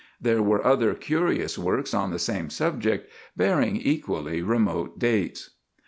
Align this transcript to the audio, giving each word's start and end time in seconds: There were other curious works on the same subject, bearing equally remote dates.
There 0.19 0.41
were 0.41 0.65
other 0.65 0.95
curious 0.95 1.59
works 1.59 1.93
on 1.93 2.09
the 2.09 2.17
same 2.17 2.49
subject, 2.49 3.11
bearing 3.37 3.75
equally 3.77 4.41
remote 4.41 4.97
dates. 4.97 5.51